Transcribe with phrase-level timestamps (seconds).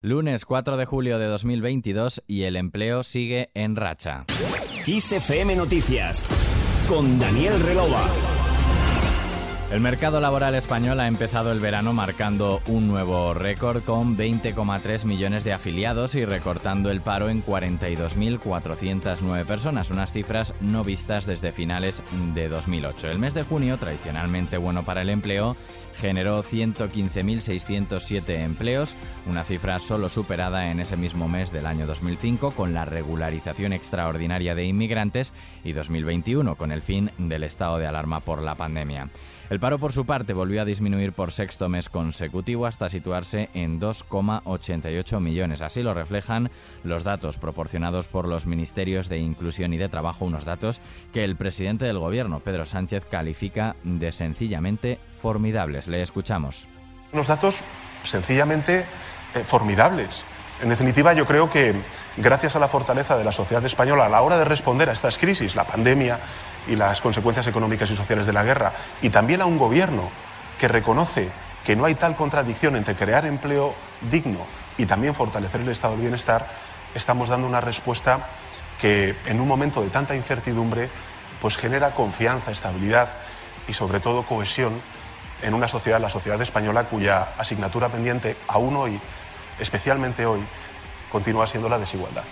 [0.00, 4.26] Lunes 4 de julio de 2022 y el empleo sigue en racha.
[5.56, 6.24] Noticias
[6.88, 8.37] con Daniel Relova.
[9.70, 15.44] El mercado laboral español ha empezado el verano marcando un nuevo récord con 20,3 millones
[15.44, 22.02] de afiliados y recortando el paro en 42.409 personas, unas cifras no vistas desde finales
[22.34, 23.10] de 2008.
[23.10, 25.54] El mes de junio, tradicionalmente bueno para el empleo,
[25.98, 28.96] generó 115.607 empleos,
[29.26, 34.54] una cifra solo superada en ese mismo mes del año 2005 con la regularización extraordinaria
[34.54, 39.10] de inmigrantes y 2021 con el fin del estado de alarma por la pandemia.
[39.58, 45.20] Paro, por su parte, volvió a disminuir por sexto mes consecutivo hasta situarse en 2,88
[45.20, 45.62] millones.
[45.62, 46.50] Así lo reflejan
[46.84, 50.80] los datos proporcionados por los Ministerios de Inclusión y de Trabajo, unos datos
[51.12, 55.88] que el presidente del Gobierno, Pedro Sánchez, califica de sencillamente formidables.
[55.88, 56.68] Le escuchamos.
[57.12, 57.60] Unos datos
[58.02, 58.84] sencillamente
[59.34, 60.24] eh, formidables.
[60.60, 61.74] En definitiva, yo creo que
[62.16, 65.16] gracias a la fortaleza de la sociedad española a la hora de responder a estas
[65.16, 66.18] crisis, la pandemia
[66.66, 70.10] y las consecuencias económicas y sociales de la guerra, y también a un gobierno
[70.58, 71.28] que reconoce
[71.64, 73.74] que no hay tal contradicción entre crear empleo
[74.10, 74.40] digno
[74.76, 76.48] y también fortalecer el estado del bienestar,
[76.94, 78.26] estamos dando una respuesta
[78.80, 80.88] que en un momento de tanta incertidumbre
[81.40, 83.08] pues genera confianza, estabilidad
[83.68, 84.80] y sobre todo cohesión
[85.42, 89.00] en una sociedad, la sociedad española, cuya asignatura pendiente aún hoy
[89.58, 90.40] especialmente hoy,
[91.10, 92.24] continúa siendo la desigualdad.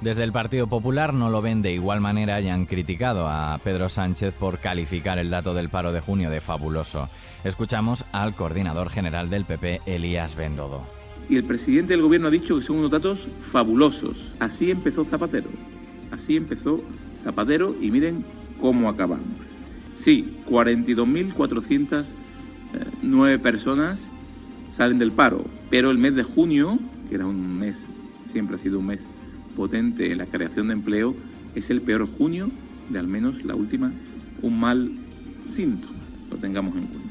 [0.00, 3.88] Desde el Partido Popular no lo ven de igual manera y han criticado a Pedro
[3.88, 7.08] Sánchez por calificar el dato del paro de junio de fabuloso.
[7.42, 10.86] Escuchamos al coordinador general del PP, Elías Bendodo.
[11.28, 14.30] Y el presidente del gobierno ha dicho que son unos datos fabulosos.
[14.38, 15.50] Así empezó Zapatero.
[16.12, 16.80] Así empezó
[17.24, 18.24] Zapatero y miren
[18.60, 19.26] cómo acabamos.
[19.96, 24.10] Sí, 42.409 personas
[24.70, 25.57] salen del paro.
[25.70, 27.84] Pero el mes de junio, que era un mes,
[28.30, 29.04] siempre ha sido un mes
[29.56, 31.14] potente en la creación de empleo,
[31.54, 32.50] es el peor junio
[32.88, 33.92] de al menos la última,
[34.42, 34.90] un mal
[35.50, 35.94] síntoma,
[36.30, 37.08] lo tengamos en cuenta.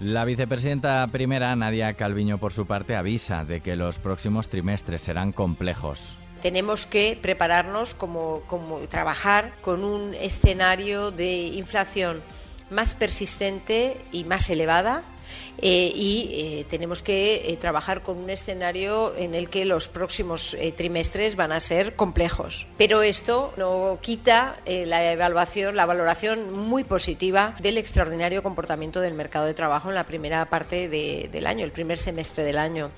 [0.00, 5.32] La vicepresidenta primera, Nadia Calviño, por su parte, avisa de que los próximos trimestres serán
[5.32, 6.18] complejos.
[6.42, 12.20] Tenemos que prepararnos como, como trabajar con un escenario de inflación
[12.70, 15.02] más persistente y más elevada
[15.58, 20.56] eh, y eh, tenemos que eh, trabajar con un escenario en el que los próximos
[20.76, 22.66] trimestres van a ser complejos.
[22.76, 29.46] Pero esto no quita la evaluación, la valoración muy positiva del extraordinario comportamiento del mercado
[29.46, 32.90] de trabajo en la primera parte del año, el primer semestre del año.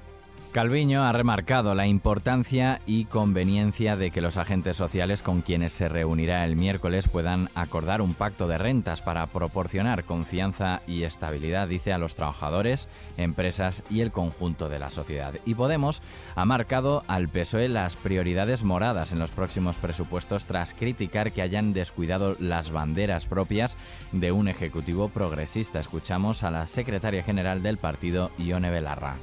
[0.52, 5.88] Calviño ha remarcado la importancia y conveniencia de que los agentes sociales con quienes se
[5.88, 11.92] reunirá el miércoles puedan acordar un pacto de rentas para proporcionar confianza y estabilidad, dice,
[11.92, 12.88] a los trabajadores,
[13.18, 15.34] empresas y el conjunto de la sociedad.
[15.44, 16.00] Y Podemos
[16.34, 21.74] ha marcado al PSOE las prioridades moradas en los próximos presupuestos tras criticar que hayan
[21.74, 23.76] descuidado las banderas propias
[24.12, 25.78] de un ejecutivo progresista.
[25.78, 29.16] Escuchamos a la secretaria general del partido, Ione Belarra.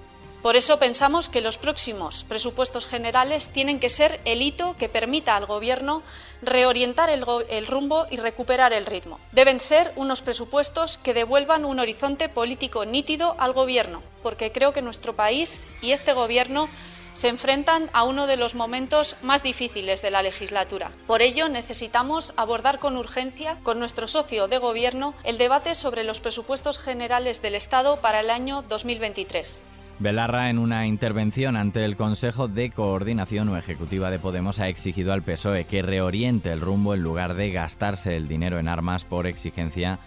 [0.45, 5.35] Por eso pensamos que los próximos presupuestos generales tienen que ser el hito que permita
[5.35, 6.03] al Gobierno
[6.43, 9.19] reorientar el, rumbo y recuperar el ritmo.
[9.31, 14.83] Deben ser unos presupuestos que devuelvan un horizonte político nítido al Gobierno, porque creo que
[14.83, 16.69] nuestro país y este Gobierno
[17.13, 20.91] se enfrentan a uno de los momentos más difíciles de la legislatura.
[21.07, 26.19] Por ello, necesitamos abordar con urgencia con nuestro socio de Gobierno el debate sobre los
[26.19, 29.63] presupuestos generales del Estado para el año 2023.
[29.97, 35.13] Belarra, en una intervención ante el Consejo de Coordinación o Ejecutiva de Podemos, ha exigido
[35.13, 39.25] al PSOE que reoriente el rumbo en lugar de gastarse el dinero en armas por
[39.25, 39.99] exigencia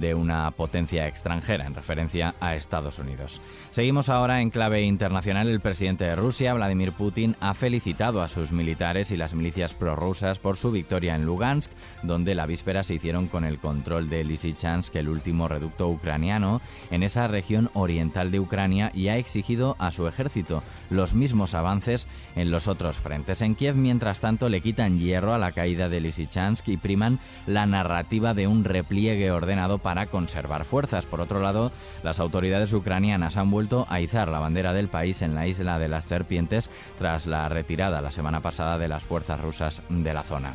[0.00, 3.40] de una potencia extranjera, en referencia a Estados Unidos.
[3.70, 5.48] Seguimos ahora en clave internacional.
[5.48, 10.38] El presidente de Rusia, Vladimir Putin, ha felicitado a sus militares y las milicias prorrusas
[10.38, 11.70] por su victoria en Lugansk,
[12.02, 16.60] donde la víspera se hicieron con el control de Lysychansk, el último reducto ucraniano,
[16.90, 22.08] en esa región oriental de Ucrania, y ha exigido a su ejército los mismos avances
[22.36, 23.42] en los otros frentes.
[23.42, 27.66] En Kiev, mientras tanto, le quitan hierro a la caída de Lysychansk y priman la
[27.66, 31.06] narrativa de un repliegue ordenado para conservar fuerzas.
[31.06, 35.34] Por otro lado, las autoridades ucranianas han vuelto a izar la bandera del país en
[35.34, 39.82] la isla de las serpientes tras la retirada la semana pasada de las fuerzas rusas
[39.88, 40.54] de la zona.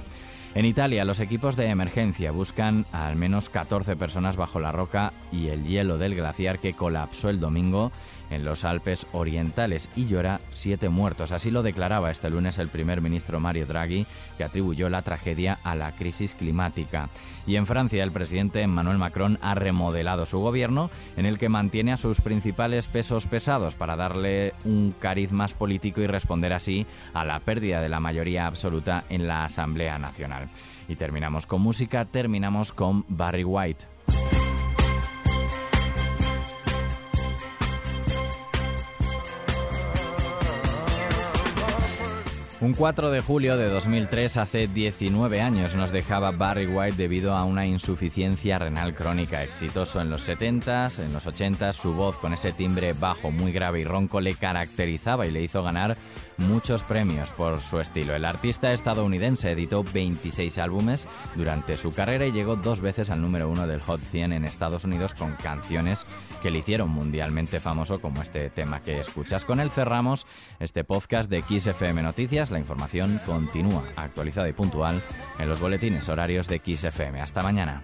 [0.55, 5.13] En Italia, los equipos de emergencia buscan a al menos 14 personas bajo la roca
[5.31, 7.91] y el hielo del glaciar que colapsó el domingo
[8.29, 11.31] en los Alpes orientales y llora siete muertos.
[11.31, 14.05] Así lo declaraba este lunes el primer ministro Mario Draghi,
[14.37, 17.09] que atribuyó la tragedia a la crisis climática.
[17.45, 21.93] Y en Francia, el presidente Emmanuel Macron ha remodelado su gobierno, en el que mantiene
[21.93, 27.23] a sus principales pesos pesados para darle un cariz más político y responder así a
[27.23, 30.36] la pérdida de la mayoría absoluta en la Asamblea Nacional.
[30.87, 33.96] Y terminamos con música, terminamos con Barry White.
[42.59, 47.43] Un 4 de julio de 2003, hace 19 años, nos dejaba Barry White debido a
[47.43, 49.43] una insuficiencia renal crónica.
[49.43, 53.81] Exitoso en los 70s, en los 80s, su voz con ese timbre bajo, muy grave
[53.81, 55.97] y ronco le caracterizaba y le hizo ganar
[56.37, 58.15] muchos premios por su estilo.
[58.15, 63.49] El artista estadounidense editó 26 álbumes durante su carrera y llegó dos veces al número
[63.49, 66.07] uno del Hot 100 en Estados Unidos con canciones
[66.41, 69.45] que le hicieron mundialmente famoso como este tema que escuchas.
[69.45, 70.25] Con él cerramos
[70.59, 72.01] este podcast de XFM
[72.51, 75.01] La información continúa actualizada y puntual
[75.39, 77.21] en los boletines horarios de XFM.
[77.21, 77.83] Hasta mañana.